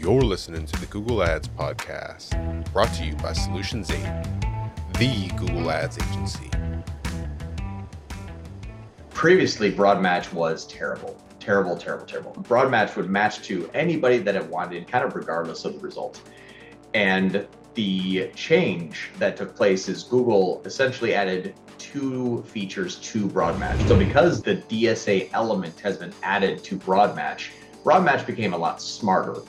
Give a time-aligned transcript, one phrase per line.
[0.00, 3.98] You're listening to the Google Ads Podcast, brought to you by Solutions 8,
[4.94, 6.48] the Google Ads agency.
[9.10, 11.22] Previously, Broad Match was terrible.
[11.38, 12.32] Terrible, terrible, terrible.
[12.32, 16.22] Broad Match would match to anybody that it wanted, kind of regardless of the result.
[16.94, 23.78] And the change that took place is Google essentially added two features to Broad Match.
[23.86, 27.52] So because the DSA element has been added to Broad Match,
[27.84, 29.42] Broad Match became a lot smarter.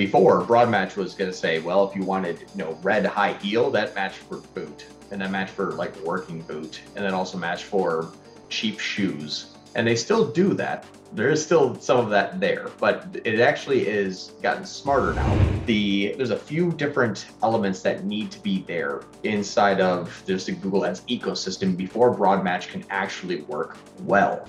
[0.00, 3.34] Before, Broad Match was going to say, well, if you wanted, you know, red high
[3.34, 7.36] heel, that matched for boot, and that matched for like working boot, and then also
[7.36, 8.10] matched for
[8.48, 9.54] cheap shoes.
[9.74, 10.86] And they still do that.
[11.12, 15.38] There is still some of that there, but it actually is gotten smarter now.
[15.66, 20.52] The there's a few different elements that need to be there inside of just the
[20.52, 24.48] Google Ads ecosystem before Broad Match can actually work well.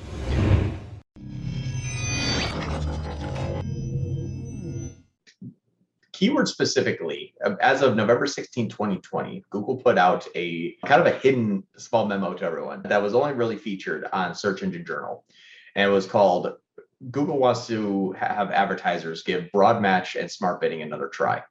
[6.22, 11.18] Keyword specifically, um, as of November 16, 2020, Google put out a kind of a
[11.18, 15.26] hidden small memo to everyone that was only really featured on Search Engine Journal.
[15.76, 16.54] And it was called
[17.10, 21.42] Google wants to have advertisers give broad match and smart bidding another try.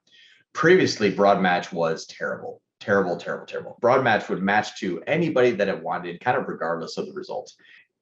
[0.53, 3.77] Previously, broad match was terrible, terrible, terrible, terrible.
[3.81, 7.51] Broad match would match to anybody that it wanted, kind of regardless of the result.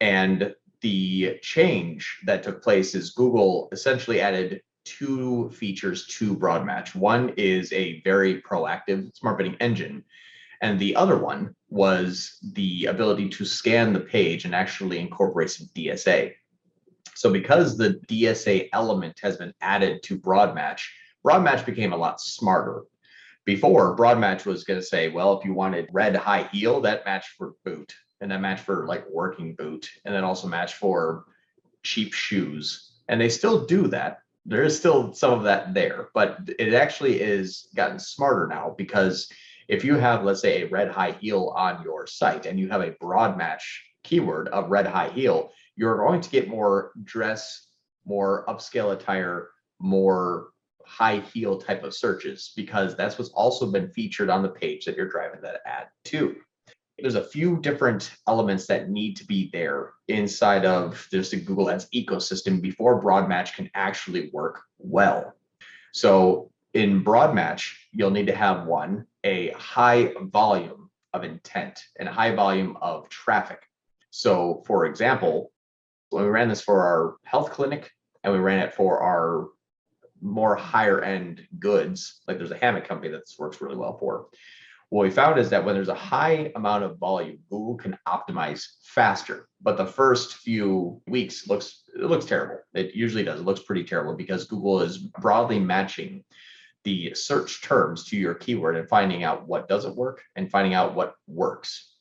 [0.02, 6.96] And the change that took place is Google essentially added two features to Broad Match.
[6.96, 10.04] One is a very proactive smart bidding engine,
[10.62, 15.68] and the other one was the ability to scan the page and actually incorporate some
[15.76, 16.34] DSA.
[17.16, 21.98] So because the DSA element has been added to Broad Match, Broad Match became a
[21.98, 22.84] lot smarter.
[23.46, 27.06] Before, Broad Match was going to say, well, if you wanted red high heel, that
[27.06, 31.26] matched for boot, and that matched for like working boot, and then also matched for
[31.84, 33.02] cheap shoes.
[33.08, 37.22] And they still do that, there is still some of that there, but it actually
[37.22, 39.32] is gotten smarter now because
[39.68, 42.82] if you have, let's say, a red high heel on your site and you have
[42.82, 47.68] a broad match keyword of red high heel, you're going to get more dress,
[48.06, 50.50] more upscale attire, more
[50.86, 54.98] high heel type of searches because that's what's also been featured on the page that
[54.98, 56.36] you're driving that ad to
[57.02, 61.70] there's a few different elements that need to be there inside of just the Google
[61.70, 65.34] Ads ecosystem before Broad Match can actually work well.
[65.94, 72.08] So in Broad Match, you'll need to have one, a high volume of intent and
[72.08, 73.62] a high volume of traffic.
[74.12, 75.52] So for example,
[76.10, 77.92] when we ran this for our health clinic
[78.24, 79.50] and we ran it for our
[80.22, 84.28] more higher end goods, like there's a hammock company that this works really well for
[84.90, 88.66] what we found is that when there's a high amount of volume, Google can optimize
[88.84, 89.48] faster.
[89.62, 92.60] But the first few weeks looks it looks terrible.
[92.74, 93.40] It usually does.
[93.40, 96.24] It looks pretty terrible because Google is broadly matching
[96.84, 100.96] the search terms to your keyword and finding out what doesn't work and finding out
[100.96, 101.94] what works.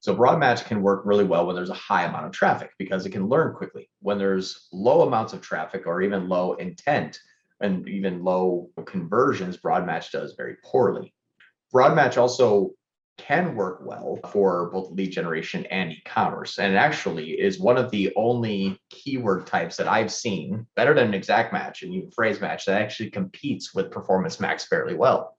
[0.00, 3.06] So broad match can work really well when there's a high amount of traffic because
[3.06, 3.90] it can learn quickly.
[4.00, 7.18] When there's low amounts of traffic or even low intent
[7.60, 11.12] and even low conversions, broad match does very poorly.
[11.76, 12.70] Broadmatch also
[13.18, 16.58] can work well for both lead generation and e-commerce.
[16.58, 21.14] And actually is one of the only keyword types that i've seen better than an
[21.14, 25.36] exact match and even phrase match that actually competes with performance max fairly well.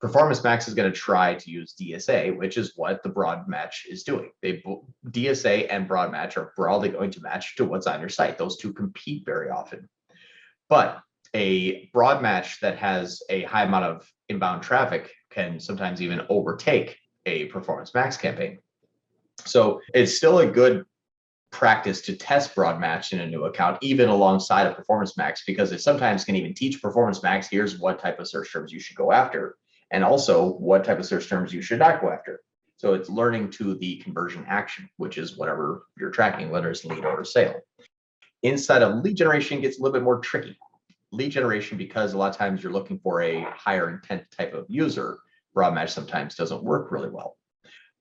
[0.00, 3.84] Performance max is going to try to use dsa which is what the broad match
[3.88, 4.30] is doing.
[4.42, 4.62] They
[5.08, 8.38] dsa and broad match are broadly going to match to what's on your site.
[8.38, 9.88] Those two compete very often.
[10.68, 11.00] But
[11.34, 16.98] a broad match that has a high amount of inbound traffic can sometimes even overtake
[17.26, 18.58] a performance max campaign.
[19.44, 20.84] So it's still a good
[21.50, 25.72] practice to test broad match in a new account, even alongside a performance max, because
[25.72, 28.96] it sometimes can even teach performance max here's what type of search terms you should
[28.96, 29.56] go after,
[29.90, 32.40] and also what type of search terms you should not go after.
[32.76, 37.04] So it's learning to the conversion action, which is whatever you're tracking, whether it's lead
[37.04, 37.60] or sale.
[38.42, 40.56] Inside of lead generation gets a little bit more tricky
[41.12, 44.66] lead generation, because a lot of times you're looking for a higher intent type of
[44.68, 45.18] user,
[45.54, 47.36] broad match sometimes doesn't work really well.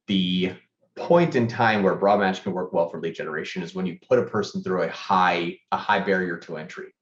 [0.07, 0.53] The
[0.95, 3.97] point in time where broad match can work well for lead generation is when you
[4.07, 6.93] put a person through a high a high barrier to entry.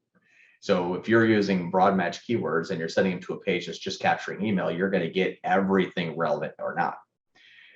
[0.59, 3.77] So if you're using broad match keywords and you're sending them to a page that's
[3.77, 6.98] just capturing email, you're going to get everything relevant or not.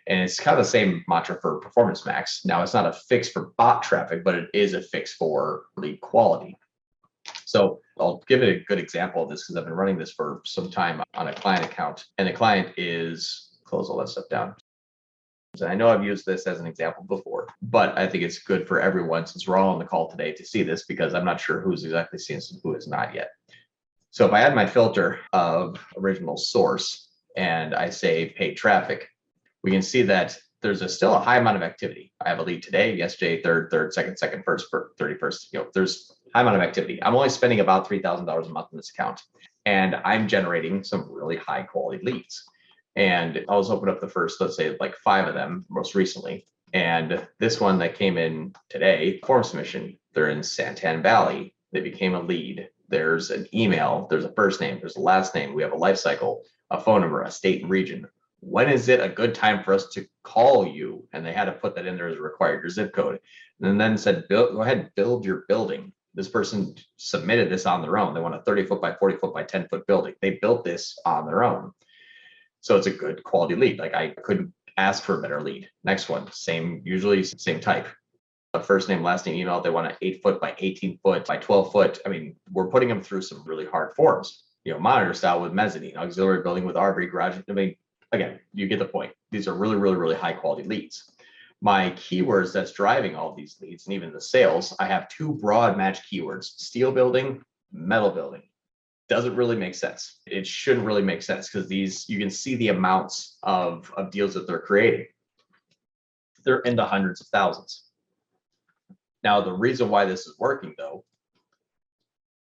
[0.08, 2.42] And it's kind of the same mantra for performance max.
[2.44, 6.02] Now it's not a fix for bot traffic, but it is a fix for lead
[6.02, 6.58] quality.
[7.52, 10.42] So I'll give it a good example of this because I've been running this for
[10.46, 14.56] some time on a client account, and the client is close all that stuff down.
[15.58, 18.70] So I know I've used this as an example before, but I think it's good
[18.70, 21.42] for everyone since we're all on the call today to see this because I'm not
[21.42, 23.32] sure who's exactly seeing this and who is not yet.
[24.12, 29.10] So if I add my filter of original source and I say paid traffic,
[29.62, 32.14] we can see that there's a still a high amount of activity.
[32.26, 35.48] I have a lead today, yesterday, third, third, second, second, first, first, 31st.
[35.52, 37.02] You know, there's high amount of activity.
[37.04, 39.22] I'm only spending about $3,000 a month in this account
[39.66, 42.44] and I'm generating some really high quality leads.
[42.96, 46.46] And I was open up the first, let's say like five of them most recently.
[46.74, 51.54] And this one that came in today, form submission, they're in Santan Valley.
[51.72, 52.70] They became a lead.
[52.90, 55.54] There's an email, there's a first name, there's a last name.
[55.54, 58.06] We have a life cycle, a phone number, a state and region.
[58.42, 61.08] When is it a good time for us to call you?
[61.14, 63.20] And they had to put that in there as required, your zip code.
[63.62, 65.94] And then said, go ahead build your building.
[66.14, 68.14] This person submitted this on their own.
[68.14, 70.14] They want a 30 foot by 40 foot by 10 foot building.
[70.22, 71.72] They built this on their own.
[72.62, 73.80] So it's a good quality lead.
[73.80, 75.70] Like I couldn't ask for a better lead.
[75.84, 77.88] Next one, same, usually same type.
[78.54, 79.62] A first name, last name, email.
[79.62, 82.00] They want an eight foot by 18 foot by 12 foot.
[82.06, 84.44] I mean, we're putting them through some really hard forms.
[84.66, 87.38] You know, monitor style with mezzanine, auxiliary building with RV garage.
[87.50, 87.76] I mean,
[88.12, 89.14] again, you get the point.
[89.32, 91.12] These are really, really, really high quality leads.
[91.62, 95.78] My keywords that's driving all these leads and even the sales, I have two broad
[95.78, 97.42] match keywords: steel building,
[97.72, 98.44] metal building
[99.12, 100.22] doesn't really make sense.
[100.26, 104.34] It shouldn't really make sense because these you can see the amounts of, of deals
[104.36, 105.08] that they're creating.
[106.46, 107.84] They're into hundreds of thousands.
[109.22, 111.04] Now, the reason why this is working though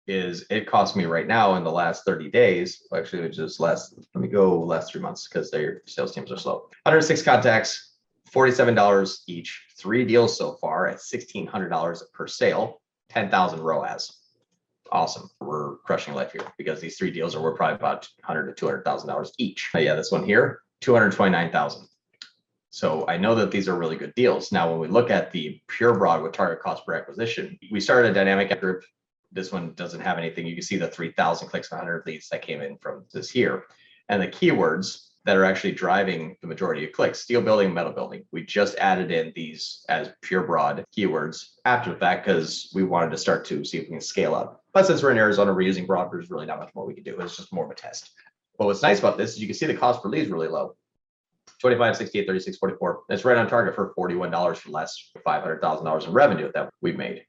[0.06, 3.94] is it cost me right now in the last 30 days, actually, which is last,
[4.14, 6.68] let me go last three months because their sales teams are slow.
[6.84, 7.87] 106 contacts,
[8.32, 12.80] $47 each, three deals so far at $1,600 per sale,
[13.10, 14.18] 10,000 ROAS
[14.92, 15.30] awesome.
[15.40, 19.08] We're crushing life here because these three deals are worth probably about 100 to 200,000
[19.08, 19.70] dollars each.
[19.72, 21.86] But yeah, this one here, 229,000.
[22.70, 24.52] So I know that these are really good deals.
[24.52, 28.10] Now, when we look at the pure broad with target cost per acquisition, we started
[28.10, 28.84] a dynamic group.
[29.32, 30.46] This one doesn't have anything.
[30.46, 33.64] You can see the 3,000 clicks, and 100 leads that came in from this here.
[34.08, 37.20] And the keywords that are actually driving the majority of clicks.
[37.20, 38.24] Steel building metal building.
[38.32, 43.18] We just added in these as pure broad keywords after that because we wanted to
[43.18, 44.62] start to see if we can scale up.
[44.72, 47.04] But since we're in arizona we're using broad there's really not much more we can
[47.04, 47.18] do.
[47.20, 48.10] It's just more of a test.
[48.58, 50.48] But what's nice about this is you can see the cost per lead is really
[50.48, 50.76] low.
[51.60, 56.50] 25 68 36 44 it's right on target for $41 for less $500000 in revenue
[56.54, 57.24] that we've made.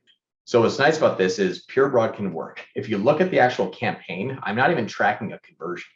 [0.45, 2.65] So what's nice about this is pure broad can work.
[2.75, 5.89] If you look at the actual campaign i'm not even tracking a conversion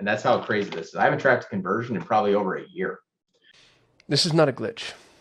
[0.00, 0.94] and that's how crazy this is.
[0.96, 3.00] I haven't tracked conversion in probably over a year.
[4.08, 4.92] This is not a glitch.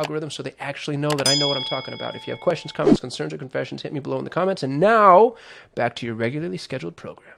[0.00, 2.16] algorithm so they actually know that I know what I'm talking about.
[2.16, 4.62] If you have questions, comments, concerns, or confessions, hit me below in the comments.
[4.62, 5.36] And now,
[5.74, 7.34] back to your regularly scheduled program.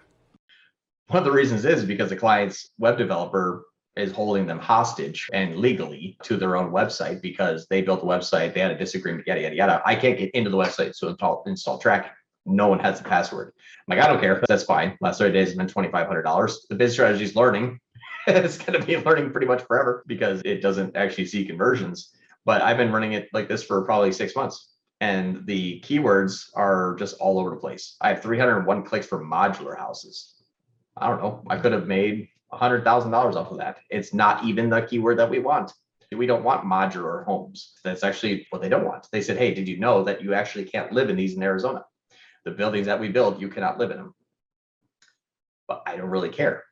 [1.08, 3.64] One of the reasons is because the client's web developer
[3.96, 8.54] is holding them hostage and legally to their own website because they built the website,
[8.54, 9.82] they had a disagreement, yada, yada, yada.
[9.84, 12.12] I can't get into the website so install, install tracking
[12.46, 13.52] no one has the password.
[13.56, 14.42] I'm like, I don't care.
[14.48, 14.96] That's fine.
[15.00, 16.56] Last 30 days has been $2,500.
[16.68, 17.78] The biz strategy is learning.
[18.26, 22.10] it's going to be learning pretty much forever because it doesn't actually see conversions.
[22.44, 24.70] But I've been running it like this for probably six months.
[25.00, 27.96] And the keywords are just all over the place.
[28.00, 30.34] I have 301 clicks for modular houses.
[30.96, 31.42] I don't know.
[31.48, 33.78] I could have made $100,000 off of that.
[33.90, 35.72] It's not even the keyword that we want.
[36.14, 37.72] We don't want modular homes.
[37.82, 39.08] That's actually what they don't want.
[39.10, 41.84] They said, hey, did you know that you actually can't live in these in Arizona?
[42.44, 44.14] the buildings that we build, you cannot live in them.
[45.68, 46.64] But I don't really care.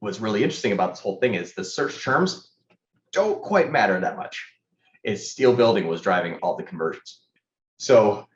[0.00, 2.50] What's really interesting about this whole thing is the search terms
[3.12, 4.44] don't quite matter that much.
[5.04, 7.20] Is steel building was driving all the conversions.
[7.78, 8.26] So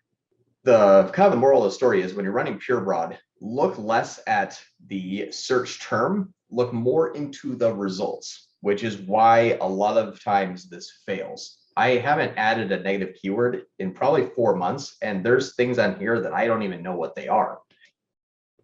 [0.65, 3.79] the kind of the moral of the story is when you're running pure broad, look
[3.79, 9.97] less at the search term, look more into the results, which is why a lot
[9.97, 15.25] of times this fails I haven't added a negative keyword in probably four months, and
[15.25, 17.61] there's things on here that I don't even know what they are.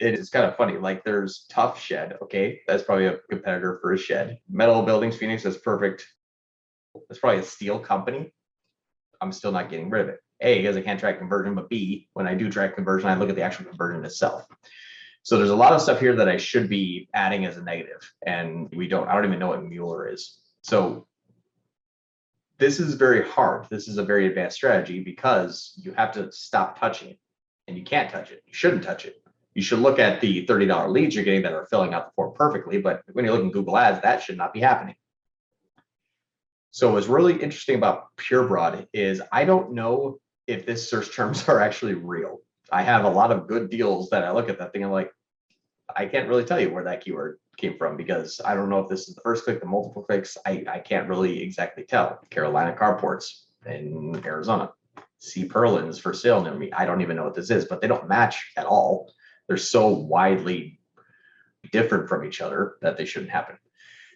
[0.01, 0.79] It is kind of funny.
[0.79, 2.19] Like there's Tuff Shed.
[2.21, 4.41] Okay, that's probably a competitor for a shed.
[4.51, 6.05] Metal Buildings Phoenix is perfect.
[7.11, 8.33] It's probably a steel company.
[9.21, 10.21] I'm still not getting rid of it.
[10.41, 13.31] A, because I can't track conversion, but B, when I do track conversion, I look
[13.31, 14.47] at the actual conversion itself.
[15.23, 18.13] So there's a lot of stuff here that I should be adding as a negative,
[18.27, 19.09] and we don't.
[19.09, 20.39] I don't even know what Mueller is.
[20.63, 21.07] So
[22.59, 23.67] this is very hard.
[23.71, 27.19] This is a very advanced strategy because you have to stop touching it
[27.67, 28.43] and you can't touch it.
[28.47, 29.23] You shouldn't touch it.
[29.55, 32.35] You should look at the $30 leads you're getting that are filling out the form
[32.35, 34.97] perfectly, but when you're looking Google Ads, that should not be happening.
[36.75, 41.61] So what's really interesting about PureBroad is I don't know if this search terms are
[41.61, 42.41] actually real.
[42.73, 44.83] I have a lot of good deals that I look at that thing.
[44.83, 45.13] I'm like,
[45.95, 48.89] I can't really tell you where that keyword came from because I don't know if
[48.89, 50.37] this is the first click, the multiple clicks.
[50.45, 52.19] I, I can't really exactly tell.
[52.31, 54.73] Carolina carports in Arizona.
[55.21, 56.73] C Purlins for sale near me.
[56.73, 59.13] I don't even know what this is, but they don't match at all.
[59.47, 60.81] They're so widely
[61.71, 63.59] different from each other that they shouldn't happen.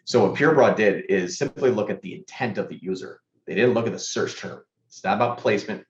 [0.08, 3.20] So what PureBroad did is simply look at the intent of the user.
[3.46, 4.62] They didn't look at the search term.
[4.86, 5.84] It's not about placement.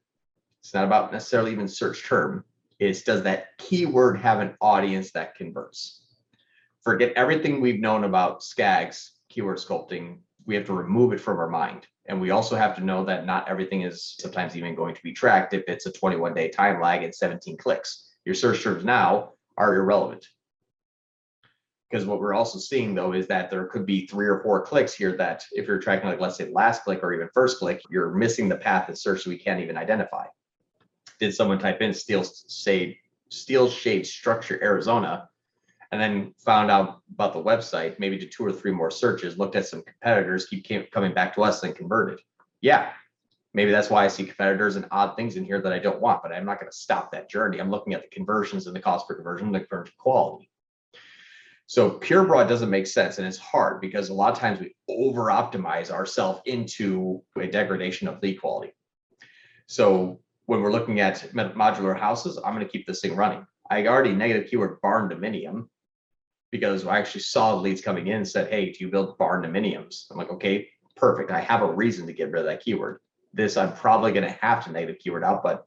[0.59, 2.45] It's not about necessarily even search term.
[2.81, 6.03] It's does that keyword have an audience that converts?
[6.83, 10.19] Forget everything we've known about SKAGs, keyword sculpting.
[10.47, 11.87] We have to remove it from our mind.
[12.07, 15.13] And we also have to know that not everything is sometimes even going to be
[15.13, 18.17] tracked if it's a 21 day time lag and 17 clicks.
[18.25, 20.27] Your search terms now are irrelevant.
[21.91, 24.93] Because what we're also seeing though is that there could be three or four clicks
[24.93, 28.11] here that if you're tracking like let's say last click or even first click, you're
[28.11, 30.27] missing the path of search we can't even identify.
[31.19, 32.99] Did someone type in steel say
[33.31, 35.29] steel shade structure Arizona
[35.91, 39.57] and then found out about the website, maybe did two or three more searches, looked
[39.57, 42.21] at some competitors, keep came, coming back to us and converted.
[42.61, 42.91] Yeah,
[43.55, 46.23] maybe that's why I see competitors and odd things in here that I don't want,
[46.23, 47.59] but I'm not going to stop that journey.
[47.59, 50.51] I'm looking at the conversions and the cost per conversion, the conversion quality.
[51.69, 54.75] So pure broad doesn't make sense and it's hard because a lot of times we
[54.89, 58.73] over optimize ourselves into a degradation of lead quality.
[59.67, 63.47] So when we're looking at modular houses, I'm going to keep this thing running.
[63.71, 65.69] I already negative keyword barndominium
[66.51, 70.07] because I actually saw leads coming in and said, Hey, do you build barndominiums?
[70.11, 71.31] I'm like, okay, perfect.
[71.31, 73.01] I have a reason to get rid of that keyword.
[73.35, 75.67] This I'm probably going to have to negative keyword out, but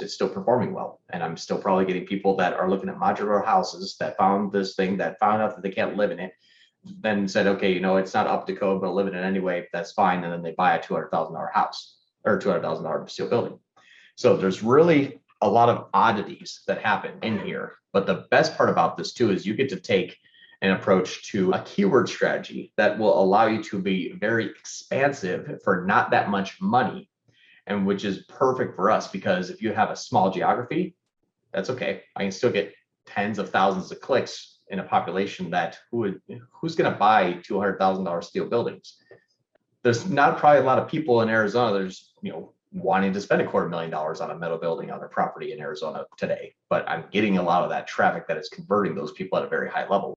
[0.00, 1.00] it's still performing well.
[1.10, 4.74] And I'm still probably getting people that are looking at modular houses that found this
[4.74, 6.32] thing that found out that they can't live in it,
[7.00, 9.22] then said, okay, you know, it's not up to code, but I'll live in it
[9.22, 9.66] anyway.
[9.72, 10.24] That's fine.
[10.24, 13.58] And then they buy a $200,000 house or $200,000 steel building.
[14.16, 17.74] So there's really a lot of oddities that happen in here.
[17.92, 20.16] But the best part about this too is you get to take
[20.62, 25.84] an approach to a keyword strategy that will allow you to be very expansive for
[25.84, 27.10] not that much money
[27.66, 30.94] and which is perfect for us because if you have a small geography,
[31.52, 32.02] that's okay.
[32.14, 32.74] I can still get
[33.06, 36.20] tens of thousands of clicks in a population that who would
[36.52, 38.96] who's going to buy two hundred thousand dollar steel buildings.
[39.82, 41.78] There's not probably a lot of people in Arizona.
[41.78, 44.98] There's you know wanting to spend a quarter million dollars on a metal building on
[44.98, 48.48] their property in Arizona today, but I'm getting a lot of that traffic that is
[48.48, 50.16] converting those people at a very high level.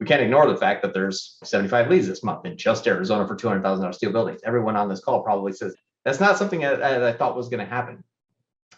[0.00, 3.36] We can't ignore the fact that there's 75 leads this month in just Arizona for
[3.36, 4.40] $200,000 steel buildings.
[4.44, 7.64] Everyone on this call probably says that's not something that, that I thought was going
[7.64, 8.04] to happen.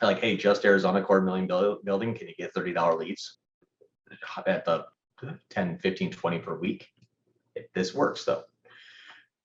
[0.00, 3.38] Like, hey, just Arizona core million building, can you get $30 leads
[4.46, 4.86] at the
[5.50, 6.86] 10, 15, 20 per week?
[7.74, 8.44] This works though.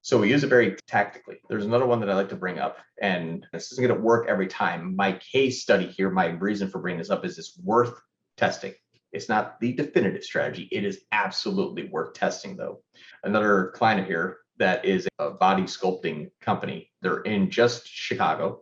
[0.03, 1.37] So we use it very tactically.
[1.47, 4.27] There's another one that I like to bring up, and this isn't going to work
[4.27, 4.95] every time.
[4.95, 7.93] My case study here, my reason for bringing this up is it's worth
[8.35, 8.73] testing.
[9.11, 10.67] It's not the definitive strategy.
[10.71, 12.81] It is absolutely worth testing, though.
[13.23, 16.91] Another client here that is a body sculpting company.
[17.01, 18.61] They're in just Chicago.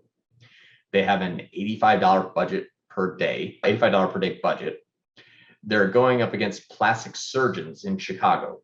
[0.93, 4.79] They have an $85 budget per day, $85 per day budget.
[5.61, 8.61] They're going up against plastic surgeons in Chicago.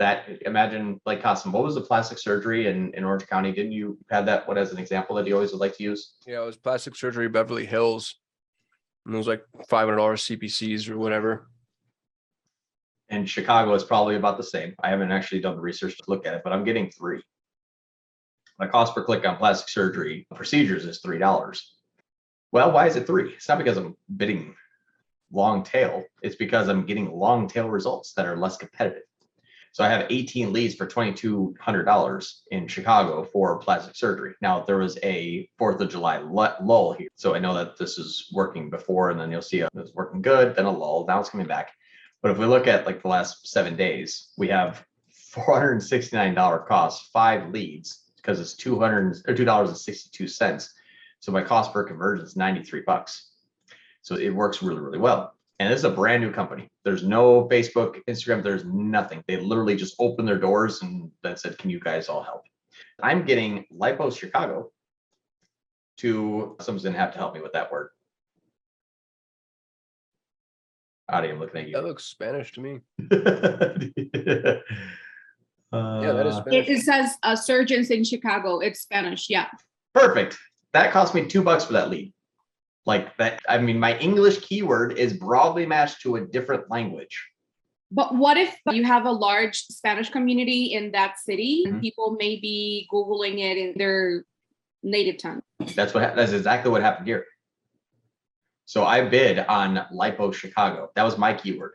[0.00, 3.52] That imagine like Kasim, what was the plastic surgery in, in Orange County?
[3.52, 6.14] Didn't you have that what as an example that you always would like to use?
[6.26, 8.16] Yeah, it was plastic surgery Beverly Hills.
[9.06, 11.46] And it was like five hundred dollars CPCs or whatever
[13.10, 14.74] and Chicago is probably about the same.
[14.82, 17.22] I haven't actually done the research to look at it, but I'm getting three.
[18.58, 21.74] My cost per click on plastic surgery procedures is three dollars.
[22.52, 23.32] Well, why is it three?
[23.32, 24.54] It's not because I'm bidding
[25.32, 26.04] long tail.
[26.22, 29.02] It's because I'm getting long tail results that are less competitive.
[29.72, 34.34] So I have 18 leads for $2,200 in Chicago for plastic surgery.
[34.42, 38.28] Now there was a Fourth of July lull here, so I know that this is
[38.32, 41.06] working before, and then you'll see uh, it's working good, then a lull.
[41.06, 41.70] Now it's coming back.
[42.22, 44.84] But if we look at like the last seven days, we have
[45.32, 50.68] $469 cost, five leads because it's 200 or $2.62.
[51.20, 53.30] So my cost per conversion is 93 bucks.
[54.02, 55.34] So it works really, really well.
[55.58, 56.70] And this is a brand new company.
[56.84, 59.22] There's no Facebook, Instagram, there's nothing.
[59.28, 62.44] They literally just opened their doors and then said, Can you guys all help?
[63.02, 64.72] I'm getting Lipos Chicago
[65.98, 67.90] to someone's gonna have to help me with that word.
[71.12, 71.74] Adi, I'm looking at you.
[71.74, 72.80] That looks Spanish to me.
[72.98, 73.08] yeah,
[75.72, 76.68] Yeah, that is Uh, Spanish.
[76.68, 78.58] It, it says uh, surgeons in Chicago.
[78.60, 79.28] It's Spanish.
[79.30, 79.46] Yeah.
[79.94, 80.38] Perfect.
[80.72, 82.12] That cost me two bucks for that lead.
[82.86, 87.28] Like that, I mean, my English keyword is broadly matched to a different language.
[87.92, 91.64] But what if you have a large Spanish community in that city?
[91.66, 91.80] Mhm.
[91.80, 94.24] People may be Googling it in their
[94.82, 95.42] native tongue.
[95.74, 97.26] That's what, that's exactly what happened here.
[98.70, 100.92] So I bid on lipo Chicago.
[100.94, 101.72] That was my keyword.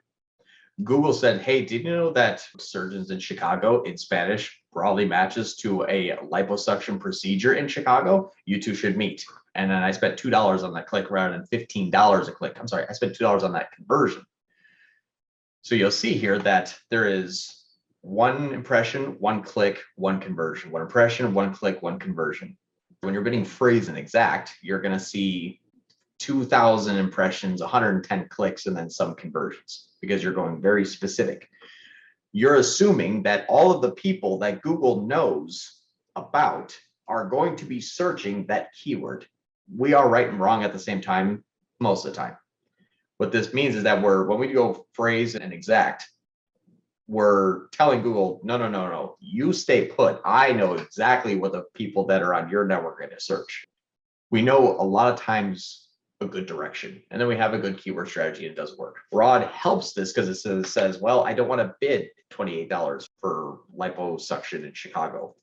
[0.81, 5.83] Google said, hey, did you know that surgeons in Chicago in Spanish broadly matches to
[5.89, 8.31] a liposuction procedure in Chicago?
[8.45, 9.25] You two should meet.
[9.55, 12.57] And then I spent $2 on that click rather than $15 a click.
[12.61, 14.25] I'm sorry, I spent $2 on that conversion.
[15.63, 17.61] So you'll see here that there is
[18.03, 22.55] one impression, one click, one conversion, one impression, one click, one conversion.
[23.01, 25.59] When you're bidding phrase and exact, you're going to see
[26.19, 31.49] 2000 impressions, 110 clicks, and then some conversions because you're going very specific.
[32.31, 35.81] You're assuming that all of the people that Google knows
[36.15, 39.25] about are going to be searching that keyword.
[39.75, 41.43] We are right and wrong at the same time
[41.79, 42.37] most of the time.
[43.17, 46.05] What this means is that we're when we go phrase and exact,
[47.07, 50.21] we're telling Google, no, no, no, no, you stay put.
[50.25, 53.65] I know exactly what the people that are on your network are going to search.
[54.31, 55.84] We know a lot of times
[56.25, 58.97] a good direction, and then we have a good keyword strategy and it does work.
[59.11, 63.59] Broad helps this because it says, says, well, I don't want to bid $28 for
[63.77, 65.35] liposuction in Chicago.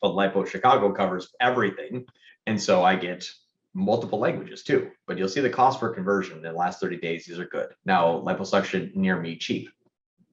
[0.00, 2.06] But Lipo Chicago covers everything.
[2.46, 3.28] And so I get
[3.74, 4.90] multiple languages too.
[5.06, 7.26] But you'll see the cost per conversion in the last 30 days.
[7.26, 7.68] These are good.
[7.84, 9.70] Now, liposuction near me cheap.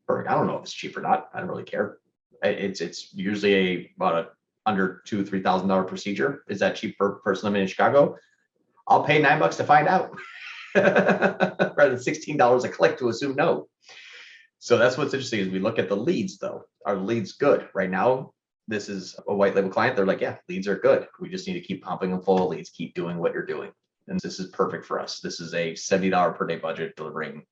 [0.09, 1.29] I don't know if it's cheap or not.
[1.33, 1.97] I don't really care.
[2.43, 4.27] It's it's usually a about a
[4.65, 6.43] under two three thousand dollar procedure.
[6.47, 8.17] Is that cheap per person living in Chicago?
[8.87, 10.17] I'll pay nine bucks to find out,
[10.75, 13.67] rather than sixteen dollars a click to assume no.
[14.59, 16.63] So that's what's interesting is we look at the leads though.
[16.85, 18.31] Are leads good right now?
[18.67, 19.95] This is a white label client.
[19.95, 21.07] They're like, yeah, leads are good.
[21.19, 22.69] We just need to keep pumping them full of leads.
[22.69, 23.71] Keep doing what you're doing,
[24.07, 25.19] and this is perfect for us.
[25.19, 27.43] This is a seventy dollar per day budget delivering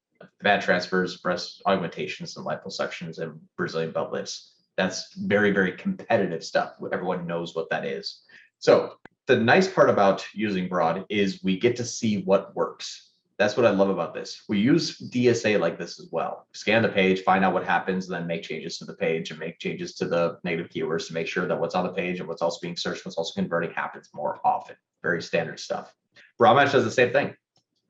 [0.41, 4.53] fat transfers, breast augmentations, and liposuctions, and Brazilian butt lifts.
[4.77, 6.75] That's very, very competitive stuff.
[6.91, 8.22] Everyone knows what that is.
[8.59, 8.94] So
[9.27, 13.10] the nice part about using broad is we get to see what works.
[13.38, 14.44] That's what I love about this.
[14.48, 16.48] We use DSA like this as well.
[16.53, 19.57] Scan the page, find out what happens, then make changes to the page and make
[19.57, 22.42] changes to the negative keywords to make sure that what's on the page and what's
[22.42, 24.75] also being searched, what's also converting happens more often.
[25.01, 25.94] Very standard stuff.
[26.40, 27.34] Broadmatch does the same thing.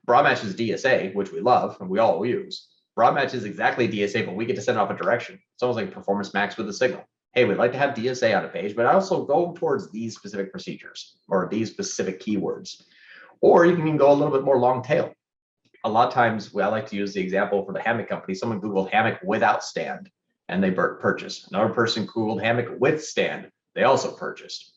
[0.07, 2.69] Broadmatch is DSA, which we love and we all use.
[2.97, 5.39] Broadmatch is exactly DSA, but we get to send off a direction.
[5.53, 7.03] It's almost like Performance Max with a signal.
[7.33, 10.51] Hey, we'd like to have DSA on a page, but also go towards these specific
[10.51, 12.83] procedures or these specific keywords.
[13.39, 15.13] Or you can even go a little bit more long tail.
[15.85, 18.35] A lot of times, I like to use the example for the hammock company.
[18.35, 20.09] Someone Googled hammock without stand
[20.49, 21.49] and they purchased.
[21.51, 23.49] Another person Googled hammock with stand.
[23.75, 24.73] They also purchased.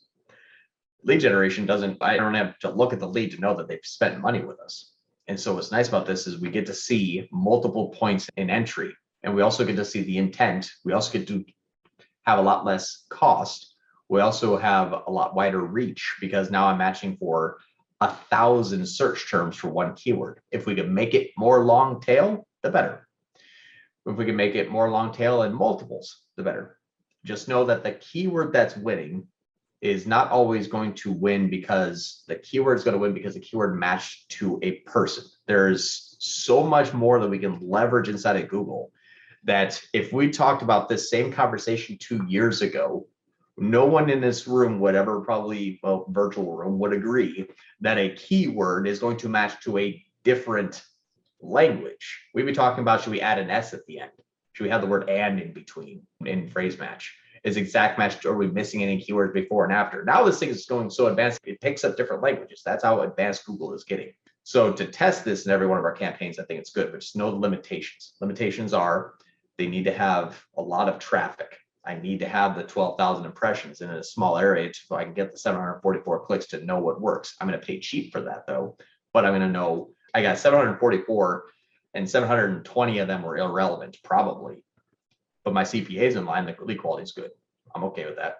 [1.03, 3.79] Lead generation doesn't, I don't have to look at the lead to know that they've
[3.83, 4.93] spent money with us.
[5.27, 8.93] And so what's nice about this is we get to see multiple points in entry,
[9.23, 10.71] and we also get to see the intent.
[10.85, 11.43] We also get to
[12.25, 13.73] have a lot less cost.
[14.09, 17.57] We also have a lot wider reach because now I'm matching for
[18.01, 20.41] a thousand search terms for one keyword.
[20.51, 23.07] If we can make it more long tail, the better.
[24.05, 26.77] If we can make it more long tail and multiples, the better.
[27.23, 29.27] Just know that the keyword that's winning
[29.81, 33.39] is not always going to win because the keyword is going to win because the
[33.39, 35.23] keyword matched to a person.
[35.47, 38.91] There's so much more that we can leverage inside of Google
[39.45, 43.07] that if we talked about this same conversation two years ago,
[43.57, 47.47] no one in this room would ever probably, well, virtual room would agree
[47.79, 50.83] that a keyword is going to match to a different
[51.39, 52.19] language.
[52.33, 54.11] We'd be talking about should we add an S at the end?
[54.53, 57.15] Should we have the word and in between in phrase match?
[57.43, 60.03] Is exact match, are we missing any keywords before and after?
[60.03, 62.61] Now this thing is going so advanced, it picks up different languages.
[62.65, 64.11] That's how advanced Google is getting.
[64.43, 67.01] So to test this in every one of our campaigns, I think it's good, but
[67.01, 68.13] just know the limitations.
[68.19, 69.13] Limitations are
[69.57, 71.57] they need to have a lot of traffic.
[71.85, 75.31] I need to have the 12,000 impressions in a small area so I can get
[75.31, 77.35] the 744 clicks to know what works.
[77.39, 78.77] I'm going to pay cheap for that though,
[79.13, 81.45] but I'm going to know I got 744
[81.93, 84.63] and 720 of them were irrelevant, probably.
[85.43, 87.31] But my CPA is in line, the lead quality is good.
[87.73, 88.37] I'm okay with that.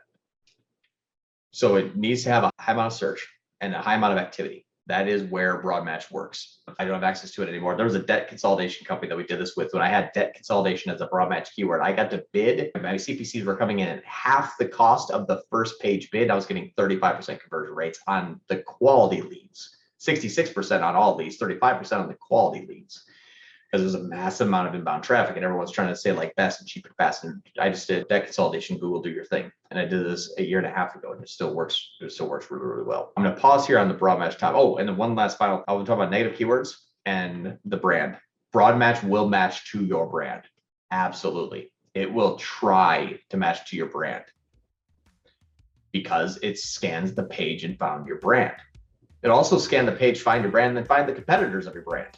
[1.51, 3.27] So it needs to have a high amount of search
[3.61, 4.65] and a high amount of activity.
[4.87, 6.59] That is where Broadmatch works.
[6.77, 7.75] I don't have access to it anymore.
[7.75, 9.73] There was a debt consolidation company that we did this with.
[9.73, 12.69] When I had debt consolidation as a Broadmatch keyword, I got to bid.
[12.75, 16.29] My CPCs were coming in at half the cost of the first page bid.
[16.29, 22.01] I was getting 35% conversion rates on the quality leads, 66% on all leads, 35%
[22.01, 23.05] on the quality leads.
[23.75, 26.61] Because there's a massive amount of inbound traffic and everyone's trying to say like best
[26.61, 27.25] and cheap and fast.
[27.25, 29.51] And I just did that consolidation, Google do your thing.
[29.69, 31.95] And I did this a year and a half ago and it still works.
[31.99, 33.11] It still works really, really well.
[33.17, 34.55] I'm going to pause here on the broad match top.
[34.55, 38.15] Oh, and then one last final, I will talk about negative keywords and the brand.
[38.53, 40.43] Broad match will match to your brand.
[40.91, 41.73] Absolutely.
[41.93, 44.23] It will try to match to your brand
[45.91, 48.55] because it scans the page and found your brand.
[49.21, 51.83] It also scanned the page, find your brand, and then find the competitors of your
[51.83, 52.17] brand.